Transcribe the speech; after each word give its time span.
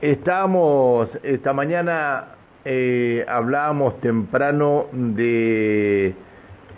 Estábamos, 0.00 1.10
esta 1.22 1.52
mañana 1.52 2.24
eh, 2.64 3.22
hablábamos 3.28 4.00
temprano 4.00 4.86
de 4.92 6.14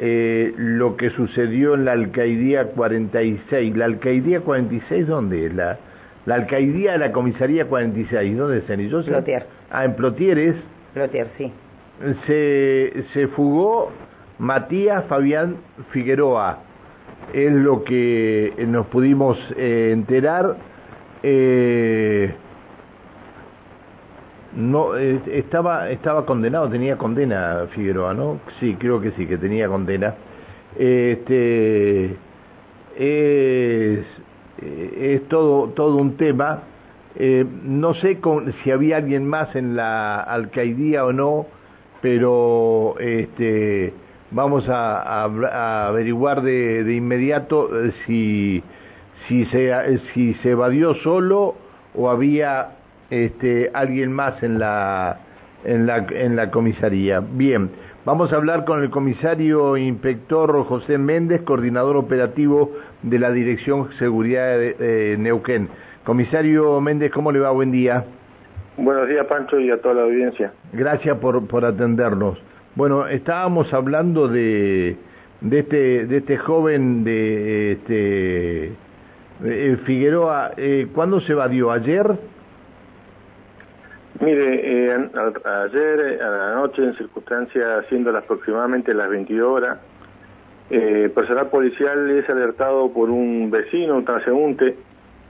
eh, 0.00 0.52
lo 0.56 0.96
que 0.96 1.10
sucedió 1.10 1.74
en 1.74 1.84
la 1.84 1.92
alcaidía 1.92 2.70
46. 2.70 3.76
¿La 3.76 3.84
alcaidía 3.84 4.40
46 4.40 5.06
dónde 5.06 5.46
es? 5.46 5.54
La, 5.54 5.78
la 6.26 6.34
alcaidía 6.34 6.92
de 6.92 6.98
la 6.98 7.12
comisaría 7.12 7.66
46, 7.66 8.36
¿dónde 8.36 8.58
es? 8.58 8.70
¿En 8.70 8.88
Plotier. 8.88 9.46
Ah, 9.70 9.84
en 9.84 9.94
Plotieres. 9.94 10.56
Plotier, 10.92 11.28
sí. 11.38 11.52
Se, 12.26 13.04
se 13.12 13.28
fugó 13.28 13.92
Matías 14.40 15.04
Fabián 15.04 15.58
Figueroa. 15.92 16.58
Es 17.32 17.52
lo 17.52 17.84
que 17.84 18.52
nos 18.66 18.86
pudimos 18.88 19.38
eh, 19.56 19.90
enterar. 19.92 20.56
Eh, 21.22 22.34
no 24.56 24.96
eh, 24.96 25.20
estaba 25.26 25.90
estaba 25.90 26.26
condenado, 26.26 26.68
tenía 26.68 26.98
condena 26.98 27.66
Figueroa, 27.74 28.14
¿no? 28.14 28.40
Sí, 28.60 28.76
creo 28.78 29.00
que 29.00 29.12
sí, 29.12 29.26
que 29.26 29.38
tenía 29.38 29.68
condena. 29.68 30.14
Este 30.78 32.16
es, 32.96 34.06
es 34.58 35.28
todo 35.28 35.68
todo 35.68 35.96
un 35.96 36.16
tema. 36.16 36.62
Eh, 37.14 37.44
no 37.64 37.92
sé 37.94 38.20
con, 38.20 38.54
si 38.62 38.70
había 38.70 38.96
alguien 38.96 39.26
más 39.26 39.54
en 39.54 39.76
la 39.76 40.20
alcaidía 40.20 41.04
o 41.04 41.12
no, 41.12 41.46
pero 42.00 42.94
este 42.98 43.92
vamos 44.30 44.68
a, 44.68 45.02
a, 45.02 45.24
a 45.24 45.88
averiguar 45.88 46.42
de, 46.42 46.84
de 46.84 46.94
inmediato 46.94 47.84
eh, 47.84 47.92
si 48.06 48.62
si 49.28 49.44
se 49.46 49.98
si 50.14 50.34
se 50.34 50.50
evadió 50.50 50.94
solo 50.96 51.54
o 51.94 52.08
había 52.08 52.76
este, 53.12 53.70
alguien 53.74 54.10
más 54.10 54.42
en 54.42 54.58
la, 54.58 55.18
en, 55.64 55.86
la, 55.86 55.98
en 55.98 56.34
la 56.34 56.50
comisaría. 56.50 57.20
Bien, 57.20 57.70
vamos 58.06 58.32
a 58.32 58.36
hablar 58.36 58.64
con 58.64 58.82
el 58.82 58.88
comisario 58.88 59.76
inspector 59.76 60.64
José 60.64 60.96
Méndez, 60.96 61.42
coordinador 61.42 61.98
operativo 61.98 62.72
de 63.02 63.18
la 63.18 63.30
Dirección 63.30 63.92
Seguridad 63.98 64.56
de 64.58 65.16
Neuquén. 65.18 65.68
Comisario 66.04 66.80
Méndez, 66.80 67.12
¿cómo 67.12 67.30
le 67.32 67.40
va? 67.40 67.50
Buen 67.50 67.70
día. 67.70 68.04
Buenos 68.78 69.06
días, 69.06 69.26
Pancho, 69.26 69.60
y 69.60 69.70
a 69.70 69.78
toda 69.78 69.96
la 69.96 70.02
audiencia. 70.04 70.54
Gracias 70.72 71.18
por, 71.18 71.46
por 71.46 71.66
atendernos. 71.66 72.42
Bueno, 72.74 73.06
estábamos 73.06 73.70
hablando 73.74 74.26
de, 74.28 74.96
de, 75.42 75.58
este, 75.58 76.06
de 76.06 76.16
este 76.16 76.38
joven 76.38 77.04
de 77.04 77.72
este, 77.72 78.72
de 79.40 79.76
Figueroa. 79.84 80.52
Eh, 80.56 80.86
¿Cuándo 80.94 81.20
se 81.20 81.32
evadió? 81.32 81.70
¿Ayer? 81.70 82.06
Mire, 84.22 84.60
eh, 84.62 85.10
ayer 85.44 86.22
a 86.22 86.30
la 86.30 86.54
noche, 86.54 86.84
en 86.84 86.94
circunstancias 86.94 87.84
siendo 87.88 88.16
aproximadamente 88.16 88.94
las 88.94 89.10
22 89.10 89.48
horas, 89.48 89.78
eh, 90.70 91.10
personal 91.12 91.48
policial 91.50 92.08
es 92.08 92.30
alertado 92.30 92.92
por 92.92 93.10
un 93.10 93.50
vecino, 93.50 93.96
un 93.96 94.04
transeúnte, 94.04 94.76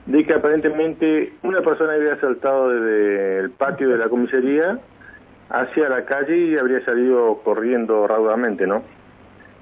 de 0.05 0.25
que 0.27 0.33
aparentemente 0.35 1.33
una 1.41 1.61
persona 1.61 1.93
había 1.93 2.19
saltado 2.19 2.69
desde 2.69 3.39
el 3.39 3.49
patio 3.49 3.89
de 3.89 3.97
la 3.97 4.09
comisaría 4.09 4.77
hacia 5.49 5.89
la 5.89 6.05
calle 6.05 6.37
y 6.37 6.55
habría 6.55 6.85
salido 6.85 7.41
corriendo 7.43 8.05
raudamente, 8.05 8.67
¿no? 8.67 8.83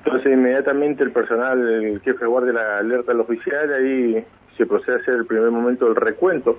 Entonces 0.03 0.33
inmediatamente 0.33 1.05
el 1.05 1.11
personal, 1.11 1.57
el 1.69 2.01
jefe 2.01 2.19
de 2.19 2.25
guardia 2.25 2.51
la 2.51 2.79
alerta 2.79 3.13
al 3.13 3.21
oficial, 3.21 3.71
ahí 3.71 4.25
se 4.57 4.65
procede 4.65 4.97
a 4.97 4.99
hacer 4.99 5.13
el 5.13 5.25
primer 5.25 5.51
momento 5.51 5.85
del 5.85 5.95
recuento 5.95 6.57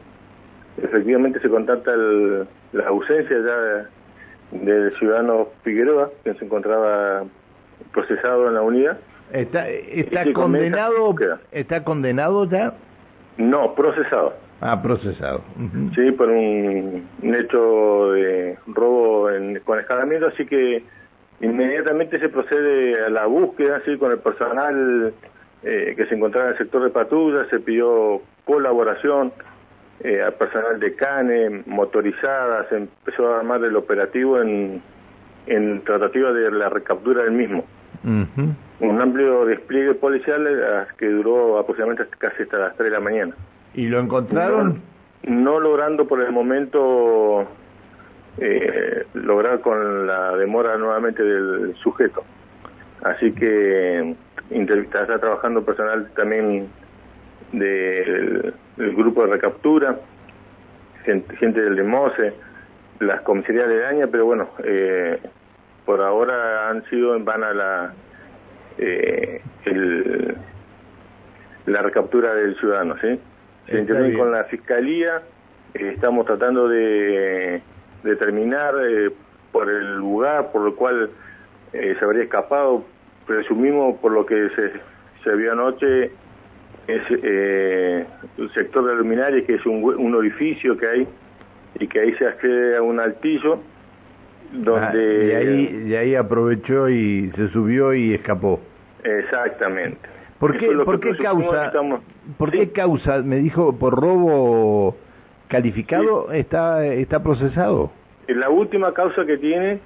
efectivamente 0.76 1.40
se 1.40 1.48
contacta 1.48 1.92
el, 1.92 2.46
la 2.72 2.88
ausencia 2.88 3.36
ya 3.38 4.58
del 4.58 4.92
ciudadano 4.98 5.48
Figueroa, 5.62 6.10
que 6.24 6.34
se 6.34 6.44
encontraba 6.44 7.24
procesado 7.92 8.48
en 8.48 8.54
la 8.54 8.62
unidad. 8.62 8.98
¿Está, 9.32 9.68
está 9.68 10.30
condenado 10.32 11.14
está 11.52 11.84
condenado 11.84 12.44
ya? 12.44 12.74
No, 13.38 13.74
procesado. 13.74 14.34
Ah, 14.60 14.80
procesado. 14.80 15.42
Uh 15.56 15.62
-huh. 15.62 15.94
Sí, 15.94 16.12
por 16.12 16.28
un, 16.28 17.08
un, 17.22 17.34
hecho 17.34 18.12
de 18.12 18.58
robo 18.66 19.30
en, 19.30 19.58
con 19.60 19.80
escalamiento, 19.80 20.26
así 20.28 20.46
que 20.46 20.84
inmediatamente 21.40 22.20
se 22.20 22.28
procede 22.28 23.04
a 23.04 23.08
la 23.08 23.26
búsqueda, 23.26 23.78
así 23.78 23.96
con 23.96 24.12
el 24.12 24.18
personal 24.18 25.12
eh, 25.64 25.94
que 25.96 26.06
se 26.06 26.14
encontraba 26.14 26.48
en 26.48 26.52
el 26.52 26.58
sector 26.58 26.84
de 26.84 26.90
patrulla, 26.90 27.48
se 27.48 27.58
pidió 27.58 28.20
colaboración, 28.44 29.32
eh, 30.04 30.22
al 30.22 30.34
personal 30.34 30.80
de 30.80 30.94
CANE, 30.94 31.62
motorizadas, 31.66 32.70
empezó 32.72 33.32
a 33.32 33.38
armar 33.38 33.64
el 33.64 33.76
operativo 33.76 34.40
en, 34.40 34.82
en 35.46 35.82
tratativa 35.84 36.32
de 36.32 36.50
la 36.50 36.68
recaptura 36.68 37.22
del 37.24 37.32
mismo. 37.32 37.64
Uh 38.04 38.08
-huh. 38.08 38.54
Un 38.80 39.00
amplio 39.00 39.44
despliegue 39.44 39.94
policial 39.94 40.46
eh, 40.46 40.86
que 40.98 41.08
duró 41.08 41.58
aproximadamente 41.58 42.04
casi 42.18 42.42
hasta 42.42 42.58
las 42.58 42.76
3 42.76 42.90
de 42.90 42.96
la 42.96 43.00
mañana. 43.00 43.34
¿Y 43.74 43.86
lo 43.86 44.00
encontraron? 44.00 44.80
No, 45.24 45.42
no 45.42 45.60
logrando 45.60 46.06
por 46.08 46.20
el 46.20 46.32
momento 46.32 47.46
eh, 48.38 49.04
lograr 49.14 49.60
con 49.60 50.06
la 50.06 50.36
demora 50.36 50.76
nuevamente 50.78 51.22
del 51.22 51.74
sujeto. 51.76 52.24
Así 53.04 53.32
que 53.32 54.16
está 54.50 55.18
trabajando 55.18 55.64
personal 55.64 56.08
también 56.14 56.68
del, 57.52 58.54
del, 58.76 58.94
grupo 58.94 59.22
de 59.24 59.32
recaptura, 59.32 59.98
gente, 61.04 61.36
gente 61.36 61.60
del 61.60 61.76
DEMOSE, 61.76 62.32
las 63.00 63.20
comisarías 63.22 63.68
de 63.68 63.78
daña, 63.78 64.06
pero 64.06 64.26
bueno, 64.26 64.48
eh, 64.64 65.18
por 65.84 66.00
ahora 66.00 66.68
han 66.68 66.84
sido 66.84 67.16
en 67.16 67.24
vana 67.24 67.52
la, 67.52 67.94
eh, 68.78 69.42
el, 69.64 70.36
la 71.66 71.82
recaptura 71.82 72.34
del 72.34 72.56
ciudadano, 72.56 72.96
¿sí? 73.00 73.18
Se 73.66 74.16
con 74.16 74.32
la 74.32 74.44
fiscalía, 74.44 75.22
eh, 75.74 75.92
estamos 75.94 76.26
tratando 76.26 76.68
de 76.68 77.62
determinar 78.02 78.74
eh, 78.84 79.10
por 79.52 79.70
el 79.70 79.96
lugar 79.96 80.50
por 80.50 80.66
el 80.66 80.74
cual 80.74 81.10
eh, 81.72 81.96
se 81.98 82.04
habría 82.04 82.24
escapado, 82.24 82.84
presumimos 83.26 83.98
por 84.00 84.12
lo 84.12 84.26
que 84.26 84.50
se, 84.50 84.72
se 85.22 85.36
vio 85.36 85.52
anoche, 85.52 86.10
es 86.86 87.02
eh, 87.10 88.06
el 88.38 88.52
sector 88.52 88.86
de 88.86 88.96
luminaria, 88.96 89.44
que 89.46 89.54
es 89.54 89.66
un, 89.66 89.82
un, 89.84 90.14
orificio 90.14 90.76
que 90.76 90.86
hay 90.86 91.08
y 91.78 91.86
que 91.86 92.00
ahí 92.00 92.14
se 92.14 92.26
accede 92.26 92.76
a 92.76 92.82
un 92.82 93.00
altillo 93.00 93.60
donde 94.52 95.36
ah, 95.36 95.42
y 95.42 95.46
ahí 95.46 95.84
y 95.86 95.94
ahí 95.94 96.14
aprovechó 96.14 96.88
y 96.88 97.30
se 97.34 97.48
subió 97.48 97.94
y 97.94 98.12
escapó 98.12 98.60
exactamente 99.02 99.98
¿por 100.38 100.58
qué, 100.58 100.68
¿por 100.84 101.00
qué 101.00 101.16
causa 101.16 101.66
estamos... 101.66 102.00
por 102.36 102.50
¿Sí? 102.50 102.58
qué 102.58 102.72
causa 102.72 103.22
me 103.22 103.36
dijo 103.36 103.78
por 103.78 103.98
robo 103.98 104.96
calificado 105.48 106.28
sí. 106.30 106.38
está 106.38 106.84
está 106.84 107.22
procesado 107.22 107.92
la 108.28 108.50
última 108.50 108.92
causa 108.92 109.24
que 109.24 109.38
tiene 109.38 109.80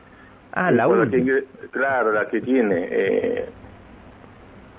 ah 0.52 0.72
la 0.72 0.88
última 0.88 1.32
claro 1.70 2.10
la 2.12 2.28
que 2.28 2.40
tiene 2.40 2.88
eh, 2.90 3.44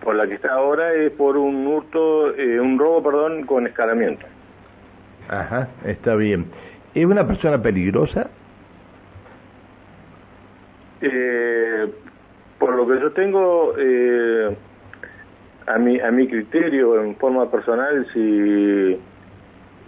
por 0.08 0.16
la 0.16 0.26
que 0.26 0.36
está 0.36 0.54
ahora 0.54 0.94
es 0.94 1.12
por 1.12 1.36
un 1.36 1.68
hurto, 1.68 2.34
eh, 2.34 2.62
un 2.62 2.80
robo, 2.80 3.04
perdón, 3.04 3.46
con 3.46 3.68
escalamiento. 3.68 4.26
Ajá, 5.28 5.68
está 5.84 6.16
bien. 6.16 6.46
¿Es 6.96 7.06
una 7.06 7.28
persona 7.28 7.62
peligrosa? 7.62 8.30
Eh, 11.02 11.92
por 12.58 12.78
lo 12.78 12.88
que 12.88 13.02
yo 13.02 13.12
tengo, 13.12 13.74
eh, 13.78 14.56
a 15.66 15.78
mi 15.78 16.00
a 16.00 16.10
mi 16.10 16.26
criterio, 16.30 17.04
en 17.04 17.18
forma 17.18 17.52
personal, 17.52 18.08
si 18.14 18.98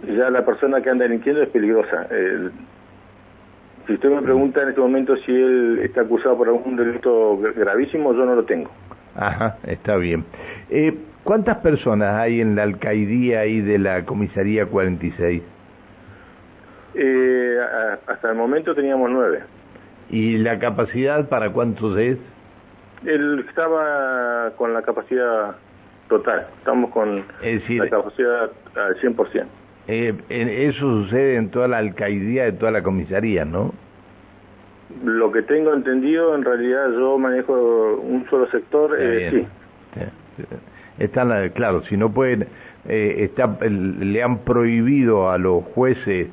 ya 0.06 0.28
la 0.28 0.44
persona 0.44 0.82
que 0.82 0.90
anda 0.90 1.04
delinquiendo 1.04 1.42
es 1.42 1.48
peligrosa. 1.48 2.08
Eh, 2.10 2.50
si 3.86 3.94
usted 3.94 4.10
me 4.10 4.20
pregunta 4.20 4.60
en 4.60 4.68
este 4.68 4.82
momento 4.82 5.16
si 5.16 5.32
él 5.32 5.80
está 5.82 6.02
acusado 6.02 6.36
por 6.36 6.48
algún 6.48 6.76
delito 6.76 7.38
gravísimo, 7.56 8.12
yo 8.12 8.26
no 8.26 8.34
lo 8.34 8.44
tengo. 8.44 8.70
Ajá, 9.14 9.58
está 9.64 9.96
bien. 9.96 10.24
Eh, 10.70 10.96
¿Cuántas 11.24 11.58
personas 11.58 12.14
hay 12.14 12.40
en 12.40 12.56
la 12.56 12.62
alcaidía 12.62 13.40
ahí 13.40 13.60
de 13.60 13.78
la 13.78 14.04
comisaría 14.04 14.66
46? 14.66 15.42
Eh, 16.94 17.56
hasta 18.06 18.30
el 18.30 18.36
momento 18.36 18.74
teníamos 18.74 19.10
nueve. 19.10 19.40
¿Y 20.08 20.38
la 20.38 20.58
capacidad 20.58 21.28
para 21.28 21.50
cuántos 21.50 21.96
es? 21.98 22.18
Él 23.04 23.44
estaba 23.48 24.50
con 24.56 24.74
la 24.74 24.82
capacidad 24.82 25.56
total, 26.08 26.46
estamos 26.58 26.90
con 26.90 27.24
es 27.42 27.60
decir, 27.60 27.82
la 27.82 27.88
capacidad 27.88 28.50
al 28.74 28.96
100%. 28.96 29.46
Eh, 29.86 30.14
eso 30.28 30.80
sucede 30.80 31.36
en 31.36 31.50
toda 31.50 31.68
la 31.68 31.78
alcaidía 31.78 32.44
de 32.44 32.52
toda 32.52 32.72
la 32.72 32.82
comisaría, 32.82 33.44
¿no? 33.44 33.72
Lo 35.04 35.30
que 35.32 35.42
tengo 35.42 35.72
entendido, 35.72 36.34
en 36.34 36.44
realidad 36.44 36.90
yo 36.92 37.18
manejo 37.18 37.94
un 38.02 38.28
solo 38.28 38.50
sector, 38.50 38.96
eh, 38.98 39.30
sí. 39.30 39.46
Está 40.98 41.24
la, 41.24 41.48
claro, 41.50 41.82
si 41.84 41.96
no 41.96 42.12
pueden, 42.12 42.46
eh, 42.86 43.28
está, 43.30 43.56
le 43.60 44.22
han 44.22 44.38
prohibido 44.40 45.30
a 45.30 45.38
los 45.38 45.64
jueces 45.64 46.28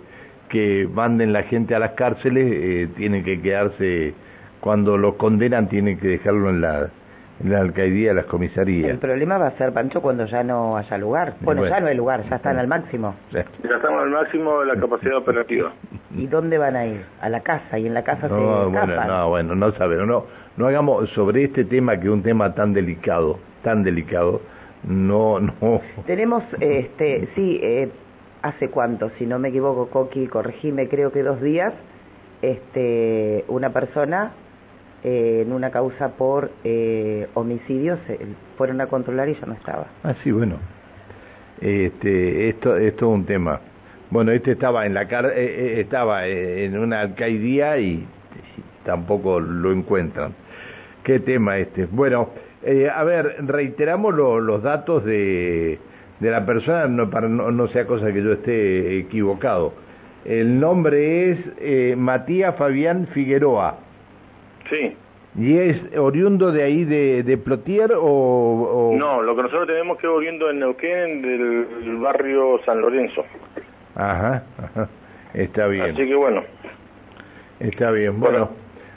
que 0.49 0.87
manden 0.91 1.33
la 1.33 1.43
gente 1.43 1.75
a 1.75 1.79
las 1.79 1.91
cárceles, 1.91 2.51
eh, 2.51 2.89
tienen 2.97 3.23
que 3.23 3.41
quedarse, 3.41 4.13
cuando 4.59 4.97
los 4.97 5.15
condenan, 5.15 5.69
tienen 5.69 5.99
que 5.99 6.07
dejarlo 6.09 6.49
en 6.49 6.61
la, 6.61 6.89
en 7.43 7.51
la 7.51 7.59
alcaldía, 7.59 8.13
las 8.13 8.25
comisarías. 8.25 8.89
El 8.89 8.97
problema 8.97 9.37
va 9.37 9.47
a 9.47 9.57
ser, 9.57 9.71
Pancho, 9.73 10.01
cuando 10.01 10.25
ya 10.25 10.43
no 10.43 10.77
haya 10.77 10.97
lugar. 10.97 11.35
Bueno, 11.41 11.65
ya 11.65 11.79
no 11.79 11.87
hay 11.87 11.95
lugar, 11.95 12.23
ya 12.29 12.37
están 12.37 12.57
al 12.57 12.67
máximo. 12.67 13.15
Ya 13.31 13.41
estamos 13.41 14.01
al 14.01 14.09
máximo 14.09 14.59
de 14.61 14.65
la 14.67 14.75
capacidad 14.79 15.17
operativa. 15.17 15.71
¿Y 16.15 16.27
dónde 16.27 16.57
van 16.57 16.75
a 16.75 16.85
ir? 16.85 17.05
A 17.21 17.29
la 17.29 17.41
casa, 17.41 17.77
y 17.77 17.85
en 17.85 17.93
la 17.93 18.03
casa 18.03 18.27
no, 18.27 18.65
se 18.65 18.69
bueno, 18.71 19.05
No, 19.05 19.29
bueno, 19.29 19.55
no 19.55 19.71
sabemos, 19.73 20.07
no, 20.07 20.25
no 20.57 20.67
hagamos 20.67 21.09
sobre 21.11 21.43
este 21.43 21.65
tema, 21.65 21.97
que 21.97 22.07
es 22.07 22.13
un 22.13 22.23
tema 22.23 22.53
tan 22.53 22.73
delicado, 22.73 23.39
tan 23.63 23.83
delicado, 23.83 24.41
no, 24.83 25.39
no. 25.39 25.81
Tenemos, 26.05 26.43
este, 26.59 27.29
sí, 27.35 27.59
eh, 27.61 27.89
hace 28.41 28.69
cuánto, 28.69 29.09
si 29.17 29.25
no 29.25 29.37
me 29.39 29.49
equivoco, 29.49 29.89
Coqui, 29.89 30.27
corregime, 30.27 30.87
creo 30.87 31.11
que 31.11 31.23
dos 31.23 31.41
días, 31.41 31.73
este, 32.41 33.43
una 33.47 33.71
persona 33.71 34.31
eh, 35.03 35.43
en 35.45 35.53
una 35.53 35.71
causa 35.71 36.09
por 36.09 36.51
eh, 36.63 37.27
homicidios 37.33 37.99
fueron 38.57 38.81
a 38.81 38.87
controlar 38.87 39.29
y 39.29 39.35
ya 39.35 39.45
no 39.45 39.53
estaba. 39.53 39.87
Ah, 40.03 40.15
sí, 40.23 40.31
bueno. 40.31 40.57
Este, 41.61 42.49
esto, 42.49 42.77
es 42.77 43.01
un 43.01 43.25
tema. 43.25 43.59
Bueno, 44.09 44.31
este 44.31 44.51
estaba 44.51 44.85
en 44.85 44.93
la 44.93 45.03
eh, 45.03 45.79
estaba 45.81 46.27
en 46.27 46.77
una 46.77 47.01
alcaldía 47.01 47.77
y 47.79 48.05
tampoco 48.85 49.39
lo 49.39 49.71
encuentran. 49.71 50.33
¿Qué 51.03 51.19
tema 51.19 51.57
este? 51.57 51.85
Bueno, 51.85 52.29
a 52.93 53.03
ver, 53.03 53.37
reiteramos 53.45 54.13
los 54.13 54.61
datos 54.61 55.03
de 55.03 55.79
de 56.19 56.31
la 56.31 56.45
persona, 56.45 56.87
no, 56.87 57.09
para 57.09 57.27
no, 57.27 57.67
sea 57.67 57.85
cosa 57.85 58.11
que 58.11 58.23
yo 58.23 58.33
esté 58.33 58.97
equivocado. 58.99 59.73
El 60.25 60.59
nombre 60.59 61.31
es 61.31 61.39
eh, 61.59 61.95
Matías 61.97 62.55
Fabián 62.55 63.07
Figueroa. 63.13 63.77
Sí. 64.69 64.95
¿Y 65.37 65.57
es 65.57 65.97
oriundo 65.97 66.51
de 66.51 66.63
ahí 66.63 66.83
de, 66.83 67.21
de 67.21 67.37
Plotier 67.37 67.91
o, 67.95 68.95
No, 68.97 69.21
lo 69.21 69.35
que 69.35 69.43
nosotros 69.43 69.67
tenemos 69.67 69.97
que 69.97 70.07
es 70.07 70.11
oriundo 70.11 70.49
en 70.49 70.59
Neuquén, 70.59 71.21
del 71.21 71.97
barrio 71.97 72.59
San 72.65 72.81
Lorenzo. 72.81 73.23
Ajá, 73.95 74.43
ajá. 74.57 74.89
está 75.33 75.67
bien. 75.67 75.91
Así 75.91 76.07
que 76.07 76.15
bueno. 76.15 76.43
Está 77.59 77.91
bien, 77.91 78.19
bueno. 78.19 78.49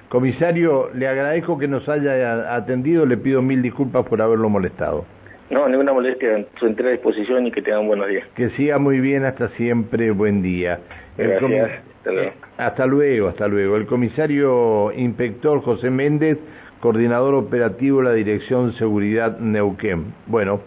Comisario, 0.08 0.90
le 0.94 1.06
agradezco 1.06 1.58
que 1.58 1.68
nos 1.68 1.88
haya 1.88 2.54
atendido, 2.54 3.06
le 3.06 3.16
pido 3.16 3.42
mil 3.42 3.62
disculpas 3.62 4.06
por 4.06 4.20
haberlo 4.20 4.48
molestado. 4.48 5.04
No, 5.50 5.68
ninguna 5.68 5.92
molestia, 5.92 6.44
su 6.58 6.66
entera 6.66 6.90
disposición 6.90 7.46
y 7.46 7.52
que 7.52 7.60
tengan 7.60 7.86
buenos 7.86 8.08
días. 8.08 8.26
Que 8.34 8.50
siga 8.50 8.78
muy 8.78 9.00
bien, 9.00 9.24
hasta 9.24 9.48
siempre, 9.50 10.10
buen 10.10 10.42
día. 10.42 10.80
Gracias, 11.16 11.70
hasta 12.00 12.12
luego. 12.12 12.32
Hasta 12.56 12.86
luego, 12.86 13.28
hasta 13.28 13.48
luego. 13.48 13.76
El 13.76 13.86
comisario 13.86 14.92
inspector 14.92 15.62
José 15.62 15.90
Méndez, 15.90 16.38
coordinador 16.80 17.34
operativo 17.34 17.98
de 17.98 18.04
la 18.04 18.12
Dirección 18.12 18.72
Seguridad 18.74 19.38
Neuquén. 19.38 20.14
Bueno, 20.26 20.60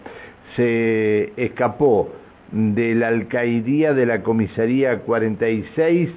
se 0.56 1.32
escapó 1.36 2.10
de 2.52 2.94
la 2.94 3.08
alcaidía 3.08 3.94
de 3.94 4.06
la 4.06 4.22
comisaría 4.22 5.00
46, 5.00 6.10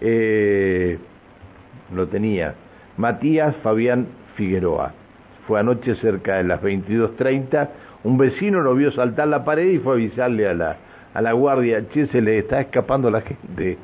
eh, 0.00 0.98
lo 1.92 2.06
tenía, 2.08 2.54
Matías 2.96 3.56
Fabián 3.62 4.06
Figueroa. 4.36 4.94
Fue 5.48 5.58
anoche 5.58 5.96
cerca 5.96 6.36
de 6.36 6.44
las 6.44 6.62
22.30 6.62 7.68
un 8.04 8.18
vecino 8.18 8.60
lo 8.60 8.74
vio 8.74 8.90
saltar 8.90 9.28
la 9.28 9.44
pared 9.44 9.70
y 9.70 9.78
fue 9.78 9.92
a 9.92 9.94
avisarle 9.94 10.48
a 10.48 10.54
la, 10.54 10.76
a 11.14 11.22
la 11.22 11.32
guardia, 11.32 11.88
che, 11.88 12.06
se 12.08 12.20
le 12.20 12.38
está 12.38 12.60
escapando 12.60 13.10
la 13.10 13.20
gente 13.20 13.78